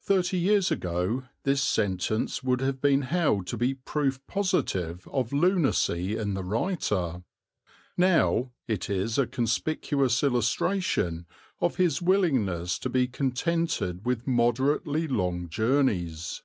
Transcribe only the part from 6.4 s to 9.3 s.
writer; now it is a